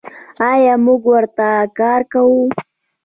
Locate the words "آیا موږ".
0.51-1.01